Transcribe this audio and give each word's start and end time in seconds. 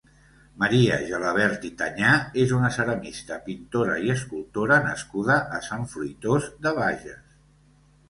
Maria 0.61 0.95
Gelabert 1.11 1.67
i 1.69 1.71
Tañà 1.81 2.15
és 2.45 2.55
una 2.61 2.73
ceramista, 2.79 3.39
pintora 3.51 4.01
i 4.09 4.13
escultora 4.17 4.81
nascuda 4.89 5.41
a 5.61 5.65
Sant 5.71 5.89
Fruitós 5.97 6.53
de 6.67 6.77
Bages. 6.83 7.27